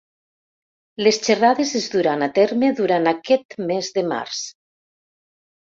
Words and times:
Les 1.07 1.19
xerrades 1.27 1.75
es 1.81 1.85
duran 1.97 2.27
a 2.29 2.31
terme 2.41 2.73
durant 2.81 3.13
aquest 3.15 3.61
mes 3.69 3.95
de 4.01 4.07
març. 4.15 4.45